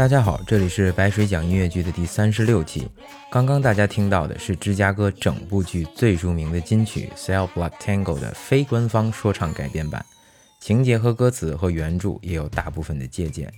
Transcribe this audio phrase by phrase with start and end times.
[0.00, 2.88] 大家好，这里是白水讲音乐剧的第三十六期。
[3.30, 10.02] 刚刚大家听到的是芝加哥整部剧最著名的金曲《Cell Block Tango》的非官方说唱改编版，
[10.58, 13.52] 情节和歌词和原著也有大部分的借鉴。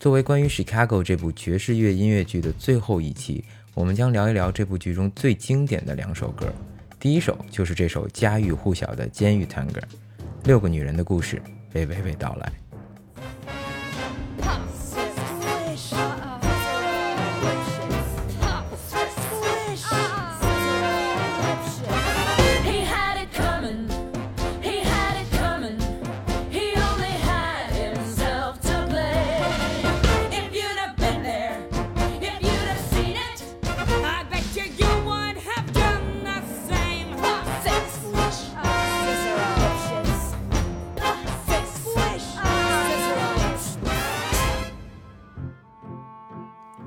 [0.00, 6.50] 作为关于《Chicago》这部爵士乐音乐剧的最后一期，我们将聊一聊这部剧中最经典的两首歌。
[6.98, 9.78] 第一首就是这首家喻户晓的《监狱探戈》，
[10.44, 12.50] 六个女人的故事被娓娓道来。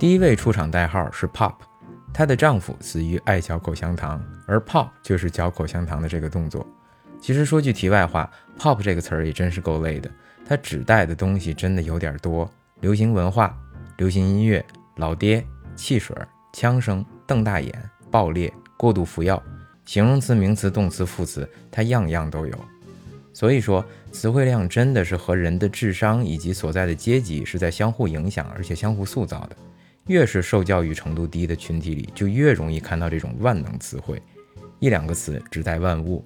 [0.06, 1.56] 第一位出场代号是 Pop，
[2.14, 6.64] 她的丈夫死于爱嚼口香糖，而 Pop 就是嚼口香糖的这个动作。
[7.20, 10.12] 其实说句题外话，Pop 这个词儿也真是够累的，
[10.47, 12.47] 它指代的东西真的有点多：
[12.81, 13.58] 流行文化、
[13.97, 14.64] 流行音乐、
[14.97, 15.44] 老爹、
[15.75, 16.16] 汽水、
[16.53, 17.73] 枪声、瞪大眼、
[18.12, 19.42] 爆裂、过度服药，
[19.86, 22.66] 形容词、名词、动词、副词，它样样都有。
[23.34, 29.56] 所以说，词汇量真的是和人的智商以及所在的阶级是在相互影响，而且相互塑造的。
[30.08, 34.22] 越是受教育程度低的群体里，就越容易看到这种万能词汇，
[34.80, 36.23] 一两个词指代万物。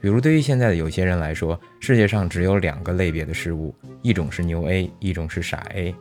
[0.00, 5.94] 比如，对于现在的有些人来说，世界上只有两个类别的事物，一种是牛 A，一种是傻 A。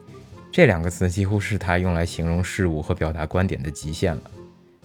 [0.52, 4.24] 这两个词几乎是他用来形容事物和表达观点的极限了。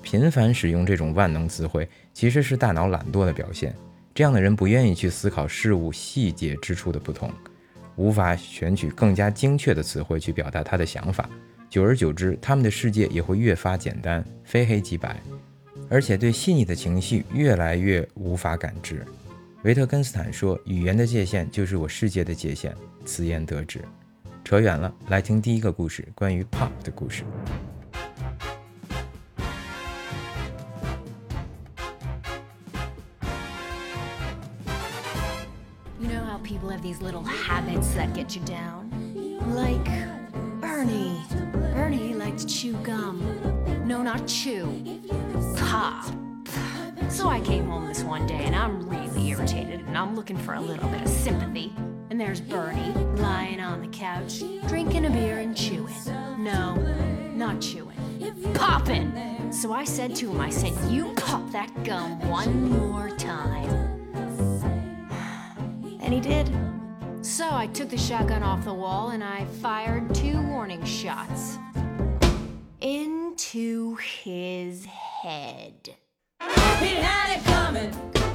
[0.00, 3.74] 频繁使用这种万能词汇，其实是大脑懒惰的表现。
[4.14, 7.28] 这样的人不愿意去思考事物细节之处的不同，
[7.96, 11.28] 无法选取更加精确的词汇去表达他的想法。
[11.68, 15.20] 久而久之，他们的世界也会越发简单，非黑即白，
[15.90, 19.04] 而且对细腻的情绪越来越无法感知。
[19.62, 23.80] 维特根斯坦说：“语言的界限就是我世界的界限。”此言得之。
[24.44, 27.24] 扯远了，来听第一个故事，关于 pop 的故事。
[35.98, 38.86] You know how people have these little habits that get you down?
[39.52, 40.15] Like
[42.56, 43.20] chew gum.
[43.86, 44.82] No, not chew.
[45.58, 46.06] Pop.
[47.10, 50.54] So I came home this one day and I'm really irritated and I'm looking for
[50.54, 51.74] a little bit of sympathy.
[52.08, 55.92] And there's Bernie lying on the couch, drinking a beer and chewing.
[56.38, 56.76] No,
[57.34, 57.92] not chewing.
[58.54, 59.52] Popping!
[59.52, 63.68] So I said to him, I said, You pop that gum one more time.
[66.00, 66.48] And he did.
[67.20, 71.58] So I took the shotgun off the wall and I fired two warning shots
[72.86, 75.96] into his head.
[76.78, 78.25] He had it coming.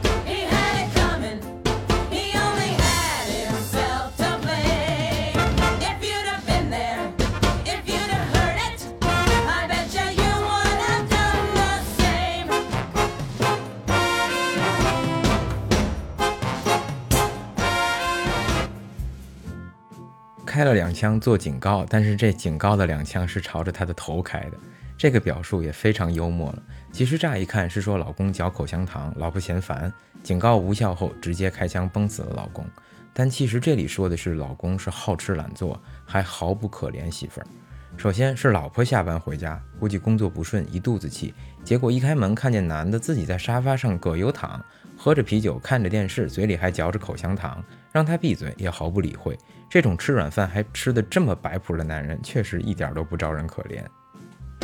[20.62, 24.58] 开了两枪做警告，但是这警告的两枪是朝着他的头开的，
[24.96, 26.62] 这个表述也非常幽默了。
[26.92, 29.92] 其实乍一看是说老公嚼口香糖，老婆嫌烦，
[30.22, 32.64] 警告无效后直接开枪崩死了老公。
[33.12, 37.48] 但其实这里说的是老公是好吃懒做，还毫不可怜媳妇儿。
[37.98, 41.34] 首先是老婆下班回家，估计工作不顺，一肚子气，
[41.64, 44.64] 结果一开门看见男的自己在沙发上葛优躺，
[44.98, 49.38] 喝着啤酒，看着电视，嘴里还嚼着口香糖，让他闭嘴也毫不理会。
[49.70, 53.84] 这种吃软饭还吃得这么摆谱的男人，确实一点都不招人可怜。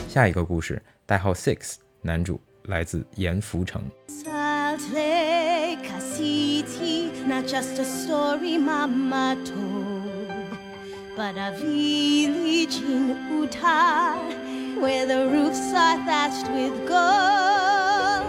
[0.10, 3.84] 下一个故事，代号 Six，男主来自盐福城。
[14.78, 18.26] A a where the roofs are thatched with gold.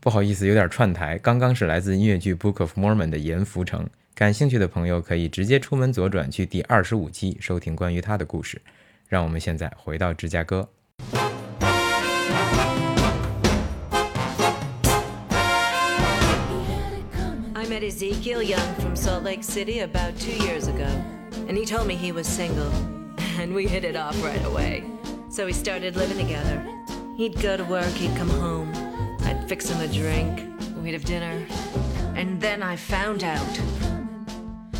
[0.00, 1.18] 不好意思，有点串台。
[1.18, 8.60] 刚刚是来自音乐剧《Book of Mormon》的盐福城，感兴趣的朋友可以直接出门左转去第二十五期收听关于他的故事。
[9.08, 10.68] 让我们现在回到芝加哥。
[17.54, 20.88] I met Ezekiel Young from Salt Lake City about two years ago,
[21.46, 22.72] and he told me he was single,
[23.38, 24.82] and we hit it off right away.
[25.32, 26.62] So we started living together.
[27.16, 28.70] He'd go to work, he'd come home,
[29.22, 30.46] I'd fix him a drink,
[30.76, 31.46] we'd have dinner,
[32.14, 33.60] and then I found out.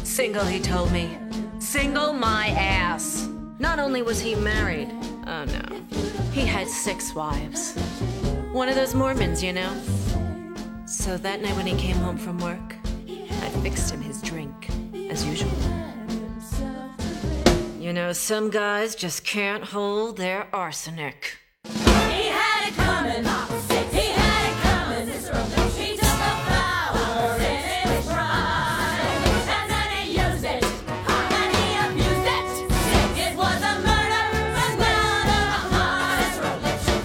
[0.03, 1.17] Single, he told me.
[1.59, 3.27] Single my ass.
[3.61, 4.91] Not only was he married,
[5.27, 5.81] oh no,
[6.33, 7.75] he had six wives.
[8.53, 9.75] One of those Mormons, you know.
[10.85, 12.77] So that night when he came home from work,
[13.09, 14.69] I fixed him his drink,
[15.09, 15.51] as usual.
[17.83, 21.39] You know, some guys just can't hold their arsenic.
[21.65, 23.25] He had it coming.
[23.91, 25.09] He had it coming.
[25.77, 32.29] He took a flower in his prime, and then he used it, and he abused
[32.39, 32.47] it.
[33.19, 34.31] It was a murder,
[34.63, 35.43] and now the
[35.75, 37.03] heart is religion.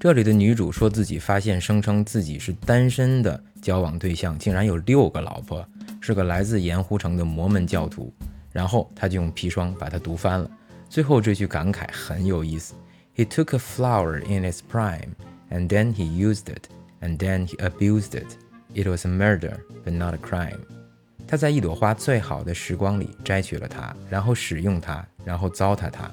[0.00, 5.68] 这里的女主说自己发现声称自己是单身的交往对象竟然有六个老婆，
[6.06, 8.14] 是个来自盐湖城的摩门教徒。
[8.52, 10.50] 然后他就用砒霜把他毒翻了。
[10.88, 12.74] 最后这句感慨很有意思
[13.16, 15.10] ：He took a flower in its prime,
[15.50, 16.68] and then he used it,
[17.02, 18.36] and then he abused it.
[18.72, 20.60] It was a murder, but not a crime.
[21.26, 26.10] 他在一朵花最好的时光里摘取了它，然后使用它，然后糟蹋它。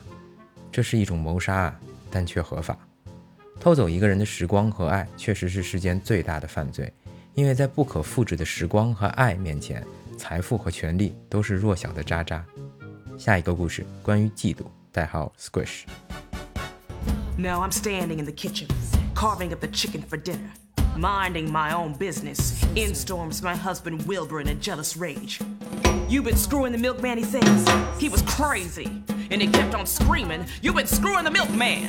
[0.71, 1.79] 这是一种谋杀啊，
[2.09, 2.77] 但却合法。
[3.59, 6.91] 偷走一个人的时光和爱，确实是世间最大的犯罪，
[7.34, 9.84] 因为在不可复制的时光和爱面前，
[10.16, 12.44] 财富和权力都是弱小的渣渣。
[13.16, 15.84] 下一个故事关于嫉妒，代号 Squish。
[17.36, 18.68] Now I'm standing in the kitchen,
[19.14, 20.50] carving up the chicken for dinner,
[20.96, 22.64] minding my own business.
[22.74, 25.40] In storms my husband Wilbur in a jealous rage.
[26.08, 27.68] You've been screwing the milkman, he says.
[27.98, 29.02] He was crazy.
[29.30, 31.86] And he kept on screaming, You've been screwing the milkman.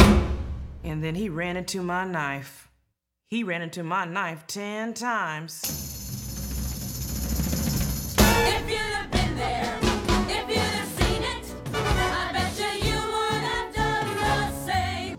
[0.83, 2.69] And then he ran into my knife.
[3.30, 5.62] He ran into my knife ten times.
[8.18, 9.78] If you'd have been there,
[10.28, 15.16] if you'd have seen it, I bet you you would have done the same.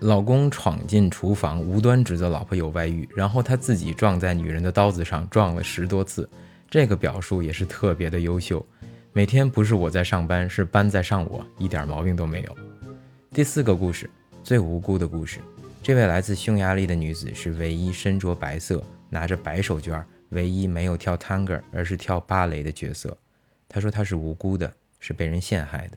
[0.00, 6.28] 老公闯进厨房，无端指责老婆有外遇，然后他自己撞在女人的刀子上，撞了十多次。
[6.68, 8.66] 这个表述也是特别的优秀。
[9.12, 12.56] 每天不是我在上班，是班在上我，一点毛病都没有。
[13.32, 14.10] 第四个故事，
[14.42, 15.38] 最无辜的故事。
[15.88, 23.16] 这位来自匈牙利的女子是唯一身着白色、拿着白手绢、唯一没有跳 tango 而是跳芭蕾的角色。
[23.66, 24.70] 她说她是无辜的，
[25.00, 25.96] 是被人陷害的。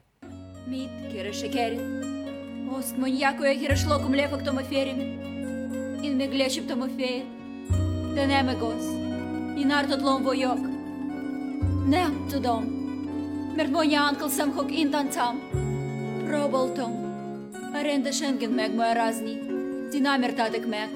[19.99, 20.89] Nem értátok meg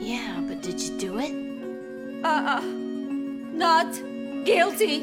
[0.00, 1.32] Yeah, but did you do it?
[2.22, 2.62] Uh-uh
[3.54, 3.94] Not
[4.44, 5.02] guilty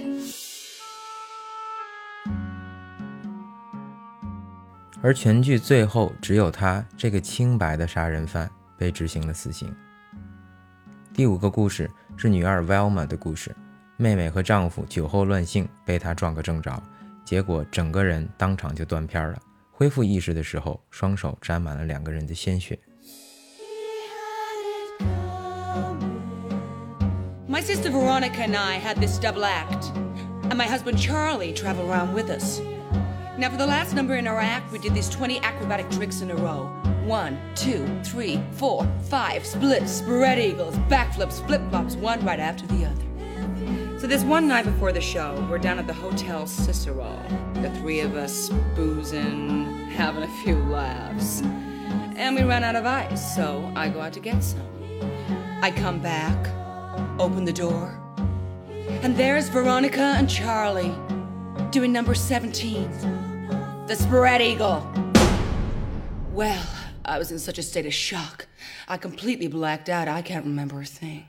[5.01, 9.71] 而全剧最后，只有他这个清白的杀人犯被执行了死刑。
[11.13, 13.55] 第五个故事是女二 Velma 的故事，
[13.97, 16.81] 妹妹和丈夫酒后乱性，被她撞个正着，
[17.23, 19.39] 结果整个人当场就断片了。
[19.71, 22.79] 恢复意识的时候，双手沾满了两个人的鲜血。
[27.55, 32.29] My sister Veronica and I had this double act, and my husband Charlie traveled around with
[32.29, 32.59] us.
[33.37, 36.31] Now, for the last number in our act, we did these 20 acrobatic tricks in
[36.31, 36.65] a row
[37.05, 42.87] one, two, three, four, five, splits, spread eagles, backflips, flip flops, one right after the
[42.87, 43.99] other.
[44.01, 47.17] So, this one night before the show, we're down at the Hotel Cicero.
[47.61, 51.41] The three of us boozing, having a few laughs.
[52.17, 54.59] And we ran out of ice, so I go out to get some.
[55.61, 56.35] I come back,
[57.19, 57.99] open the door,
[59.01, 60.93] and there's Veronica and Charlie
[61.71, 62.89] doing number 17,
[63.87, 64.85] the spread eagle.
[66.31, 66.65] Well,
[67.03, 68.47] I was in such a state of shock.
[68.87, 70.07] I completely blacked out.
[70.07, 71.25] I can't remember a thing.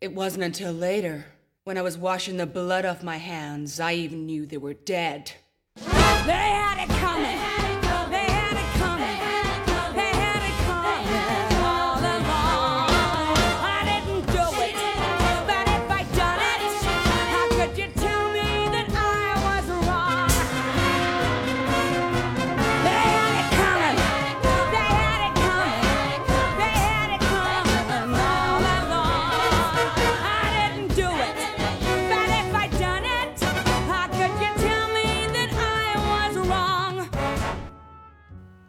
[0.00, 1.26] It wasn't until later,
[1.64, 5.32] when I was washing the blood off my hands, I even knew they were dead.
[5.76, 7.73] They had it coming.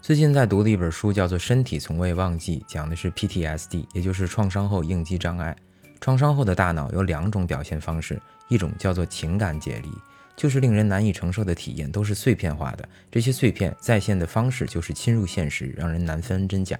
[0.06, 5.56] 最近在读的一本书叫做《身体从未忘记》，讲的是 PTSD，也就是创伤后应激障碍。
[6.00, 9.90] 创伤后的大脑有两种表现方式，一种叫做情感解离，
[10.36, 16.80] 就是令人难以承受的体验都是碎片化的，这些碎片再现的方式就是侵入现实，让人难分真假。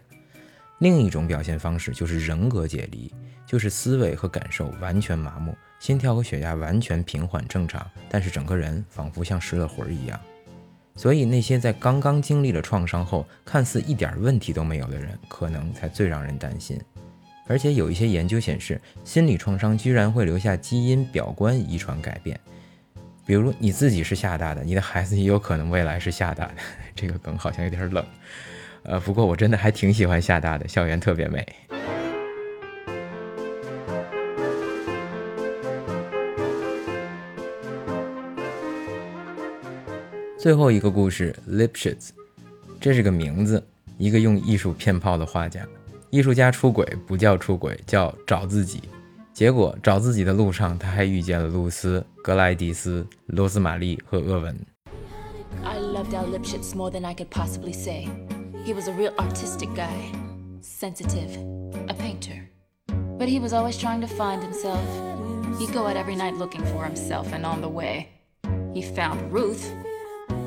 [0.78, 3.12] 另一种表现方式就是人格解离，
[3.48, 10.20] 就是思维和感受完全麻木，心跳和血压完全平缓正常，但是整个人仿佛像失了魂儿一样。
[10.96, 16.80] 所以那些在刚刚经历了创伤后看似一点问题都没有的人，可能才最让人担心。
[17.48, 22.40] 而且有一些研究显示，心理创伤居然会留下基因表观遗传改变。
[23.26, 26.54] 比如你自己是厦大的，你的孩子也有可能未来是厦大的。
[26.96, 28.06] 这个梗好像有点冷，
[28.84, 31.46] 呃，不过我真的还挺喜欢厦大的，校园特别美。
[40.46, 42.10] 最后一个故事，Lipshitz，
[42.80, 43.66] 这是个名字，
[43.98, 45.68] 一个用艺术骗炮的画家。
[46.12, 48.84] 艺术家出轨不叫出轨，叫找自己。
[49.34, 54.56] 结果找自己的路上，他还遇见了露丝、格莱迪斯、罗斯玛丽和厄文。
[55.64, 58.08] I loved Al Lipschitz more than I could possibly say.
[58.64, 60.12] He was a real artistic guy,
[60.62, 61.40] sensitive,
[61.88, 62.52] a painter.
[63.18, 64.86] But he was always trying to find himself.
[65.58, 68.10] He'd go out every night looking for himself, and on the way,
[68.76, 69.72] he found Ruth,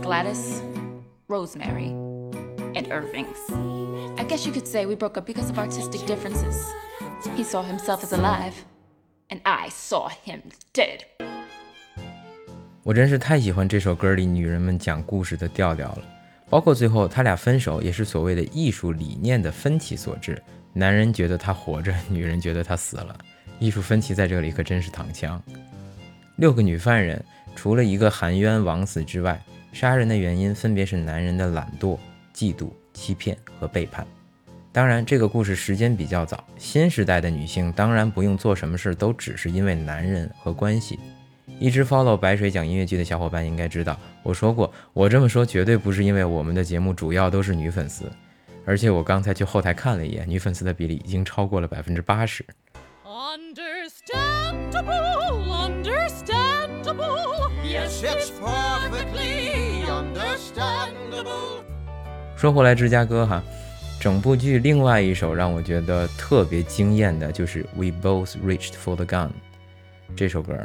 [0.08, 0.62] Gladys,
[1.28, 1.92] Rosemary,
[2.74, 3.36] and Irving's.
[4.16, 6.72] I guess you could say we broke up because of artistic differences.
[7.36, 8.54] He saw himself as alive,
[9.28, 10.40] and I saw him
[10.72, 11.00] dead.
[12.84, 16.02] 我真是太喜欢这首歌里女人们讲故事的调调了，
[16.48, 20.42] 包括最后他俩分手也是所谓的艺术理念的分歧所致。
[20.72, 23.14] 男人觉得他活着，女人觉得他死了，
[23.58, 25.38] 艺术分歧在这里可真是躺枪。
[26.36, 27.22] 六个女犯人，
[27.54, 29.38] 除了一个含冤枉死之外，
[29.78, 31.96] 杀人的原因分别是男人的懒惰、
[32.34, 34.04] 嫉妒、欺骗和背叛。
[34.72, 40.98] 当然，这个故事时间比较早，新时代的女性当然不用做什么事都只是因为男人和关系。
[41.60, 48.10] 一直 follow 白水讲音乐剧的小伙伴应该知道，我说过，我这么说绝对不是因为我们的节目主要都是女粉丝，
[48.64, 52.44] 而且我刚才去后台看了一眼，女粉丝的比例已经超过了百分之八十。
[62.36, 63.42] 说回来，芝加哥哈，
[63.98, 69.28] 整部剧另外一首让我觉得特别惊艳的就是《We Both Reached for the Gun》
[70.14, 70.56] 这首歌。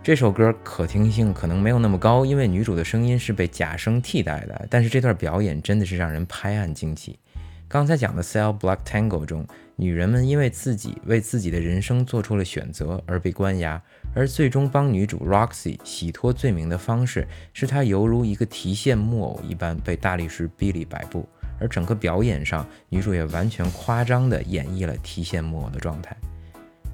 [0.00, 7.18] 这首歌可听性可能没有那么高，因为女主的声音是被假声替代的，但是这段表演真的是让人拍案惊奇。
[7.70, 9.46] 刚才讲的《Cell Block Tango》中，
[9.76, 13.78] 女人们因为自己为自己的人生做出了选择而被关押，
[14.14, 21.28] 而最终帮女主 Roxy 洗脱罪名的方式，是她犹如一个提线木偶一般被大力士 Billy 摆布，
[21.60, 26.16] 而整个表演上，女主也完全夸张地演绎了提线木偶的状态。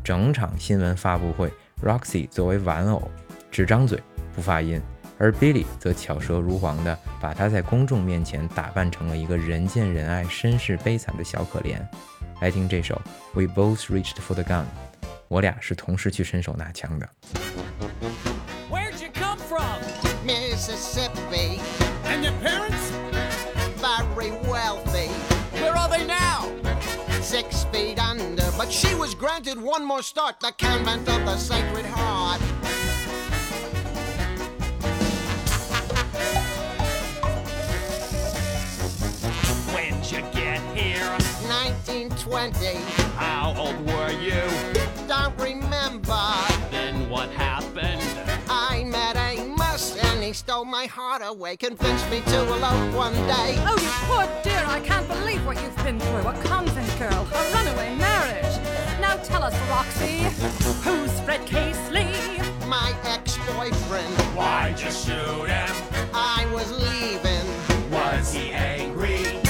[0.02, 1.52] 整场新闻发布会
[1.84, 3.08] ，Roxy 作为玩偶，
[3.48, 4.02] 只张嘴
[4.34, 4.82] 不发音，
[5.24, 11.80] 而 Billy 则巧舌如簧地把她在公众面前打扮成了一个人见人爱、身世悲惨的小可怜。
[12.42, 12.94] 来听这首
[13.32, 14.64] 《We Both Reached for the Gun》，
[15.28, 17.08] 我俩是同时去伸手拿枪的。
[18.70, 19.80] Where'd you come from?
[20.26, 21.58] Mississippi,
[22.04, 22.92] And your parents?
[23.80, 25.08] very wealthy,
[25.54, 26.50] Where are they now?
[27.22, 31.86] six feet under, but she was granted one more start, the convent of the Sacred
[31.86, 32.42] Heart.
[40.04, 41.08] When'd you get here?
[41.48, 42.74] 1920,
[43.16, 44.42] How old were you?
[45.08, 46.20] don't remember.
[46.70, 48.02] Then what happened?
[48.50, 53.56] I met Amos and he stole my heart away, convinced me to elope one day.
[53.64, 56.28] Oh, you poor dear, I can't believe what you've been through.
[56.28, 58.58] A convent girl, a runaway marriage.
[59.00, 60.18] Now tell us, Roxy,
[60.84, 62.12] who's Fred Casely?
[62.68, 65.74] My ex-boyfriend, Why'd you shoot him?
[66.12, 69.43] I was leaving Was he angry?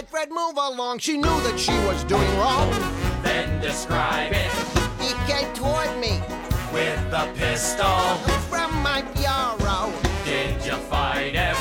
[0.00, 0.98] Said, Fred, move along.
[0.98, 2.70] She knew that she was doing wrong.
[3.22, 4.50] Then describe it
[4.98, 6.20] He came toward me
[6.72, 8.16] with the pistol.
[8.48, 9.92] from my bureau
[10.24, 11.56] Did you fight him?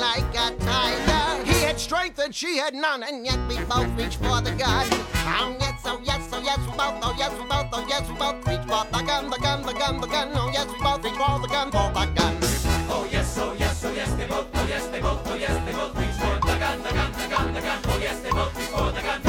[0.00, 1.44] like a tiger.
[1.44, 4.86] He had strength and she had none, and yet we both reached for the gun.
[5.28, 8.14] Oh yes, oh yes, oh yes, we both, oh yes, we both, oh yes, we
[8.16, 10.30] both reached for the gun, the gun, the gun, the gun.
[10.34, 12.36] Oh yes, we both reached for the gun, for the gun.
[12.88, 15.72] Oh yes, oh yes, oh yes, they both, oh yes, they both, oh yes, they
[15.72, 16.11] both reached
[17.54, 19.20] Oh yes, they the gun, the gun.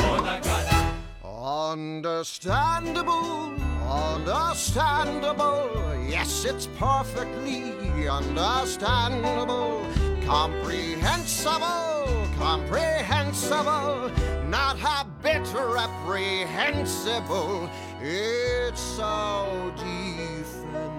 [1.26, 3.54] Understandable,
[3.86, 5.70] understandable.
[6.08, 7.74] Yes, it's perfectly
[8.08, 9.86] understandable.
[10.26, 14.10] Comprehensible, comprehensible.
[14.48, 17.70] Not a bit reprehensible.
[18.02, 20.94] It's so defensible.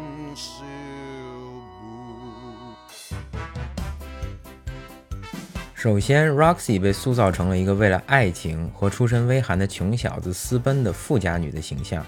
[5.84, 12.02] 首先，Roxy 被塑造成了一个为了爱情和出身微寒的穷小子私奔的富家女的形象，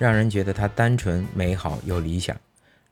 [0.00, 2.36] 让人觉得她单纯、美好又理想。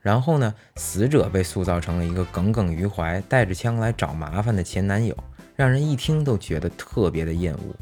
[0.01, 5.13] 然后呢，死者被塑造成了一个耿耿于怀、带着枪来找麻烦的前男友，
[5.57, 7.75] 让人一听都觉得特别的厌恶。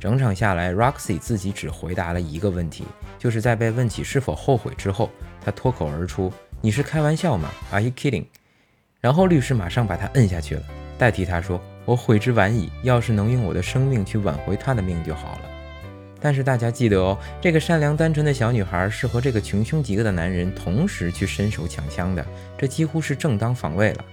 [0.00, 2.84] 整场下来，Roxy 自己只回答了一个问题，
[3.20, 5.08] 就是在被问起是否后悔之后，
[5.40, 8.26] 她脱口而出：“你是开玩笑吗？Are you kidding？”
[9.00, 10.62] 然后律师马上把她摁下去了，
[10.98, 15.40] 代替她说：“我悔之晚矣，要是能用我的生命去挽回她的命就好了。”
[16.22, 22.22] 但是大家记得哦，这个善良单纯的小女孩是和这个穷凶极恶的男人同时去伸手抢枪的，
[22.58, 24.04] 这几乎是正当防卫了。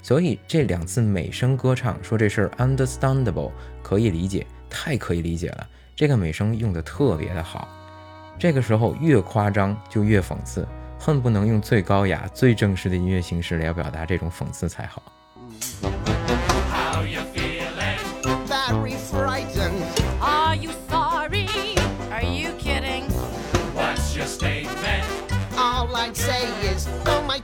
[0.00, 3.50] 所以这两次美声歌唱说这事儿 understandable
[3.82, 5.66] 可以理解，太可以理解了。
[5.96, 7.68] 这个美声用的特别的好，
[8.38, 10.66] 这个时候越夸张就越讽刺，
[11.00, 15.02] 恨不能用最高雅、最正式的音乐形式来表达这种讽刺才好。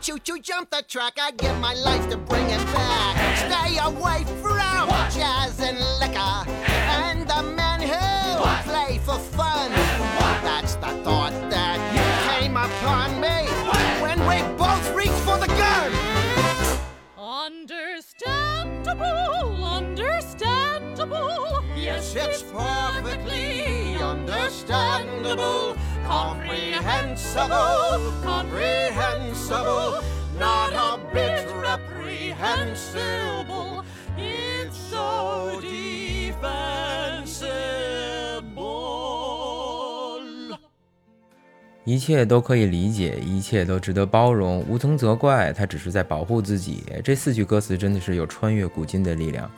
[0.06, 1.18] Don't choo choo jump the track.
[1.20, 3.16] I'd give my life to bring it back.
[3.38, 5.10] Stay away from What?
[5.12, 8.62] jazz and liquor and the men who What?
[8.64, 9.72] play for fun.
[9.72, 10.42] what?
[10.44, 12.38] That's the thought that Yeah.
[12.38, 14.00] came upon me When?
[14.00, 15.92] when we both reached for the gun.
[17.18, 21.64] Understandable, understandable.
[21.76, 23.75] Yes, It's perfectly
[24.10, 30.00] understandable, comprehensible, comprehensible,
[30.38, 33.84] not a bit reprehensible.
[34.16, 36.46] It's so defensible.
[41.84, 45.52] 一切都可以理解，一切都值得包容，无从责怪。
[45.52, 46.82] 他只是在保护自己。
[47.04, 49.48] 这四句歌词真的是有穿越古今的力量。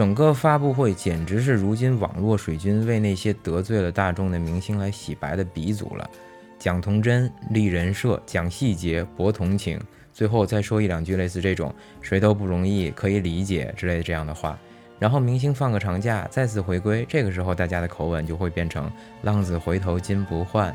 [0.00, 6.08] 整个发布会简直是如今网络水军为那些得罪了大众的明星来洗白的鼻祖了。
[6.58, 9.78] 讲童真，立人设，讲细节，博同情，
[10.10, 14.58] 最后再说一两句类似这种“谁都不容易，可以理解”之类的这样的话。
[14.98, 20.74] 然后明星放个长假，再次回归，这个时候大家的口吻就会变成“浪子回头金不换”。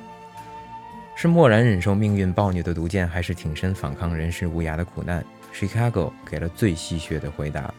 [1.18, 7.74] 是默然忍受命运暴虐的毒箭，还是挺身反抗人世无涯的苦难？Chicago 给了最戏谑的回答：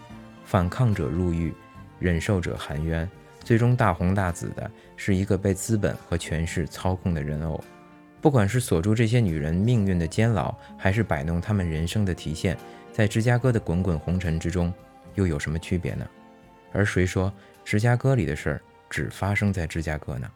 [0.47, 1.53] 反抗者入狱，
[1.99, 3.07] 忍受者含冤，
[3.43, 7.63] 最终大红大紫的是一个被资本和权势操控的人偶。
[8.23, 12.57] 不管是锁住这些女人命运的监牢，还是摆弄她们人生的提线，
[12.93, 14.73] 在芝加哥的滚滚红尘之中，
[15.17, 16.09] 又有什么区别呢？
[16.73, 17.33] 而谁说
[17.65, 20.31] 芝加哥里的事儿只发生在芝加哥呢？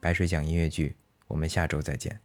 [0.00, 0.94] 白水讲音乐剧，
[1.26, 2.18] 我们下周再见。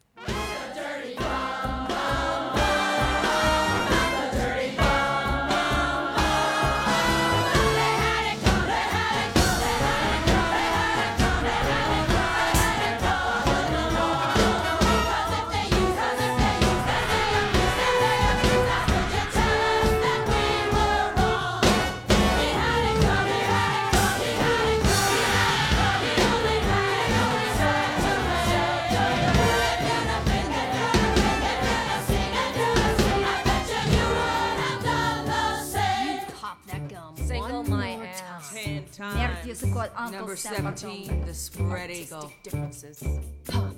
[39.43, 42.31] Ten Nerf used to call Uncle Number Sam 17, the spread eagle.
[42.43, 43.03] differences.
[43.45, 43.75] Pop.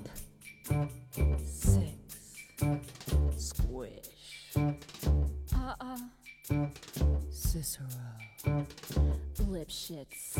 [1.43, 1.95] Six.
[3.37, 4.53] Squish.
[5.55, 5.97] Uh-uh.
[7.31, 7.87] Cicero.
[9.47, 10.37] Lip shits.